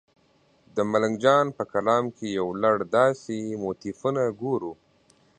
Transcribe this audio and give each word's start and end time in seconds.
د 0.75 0.77
ملنګ 0.91 1.15
جان 1.23 1.45
په 1.57 1.63
کلام 1.73 2.03
کې 2.15 2.27
یو 2.39 2.47
لړ 2.63 2.75
داسې 2.97 3.37
موتیفونه 3.63 4.21
ګورو. 4.41 4.73